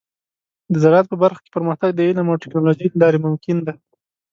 [0.71, 3.73] د زراعت په برخه کې پرمختګ د علم او ټیکنالوجۍ له لارې ممکن دی.